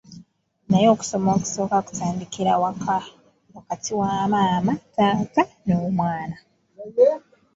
[0.69, 2.95] Naye okusoma okusooka kutandikira waka
[3.55, 6.37] wakati wa maama, taata n’omwana.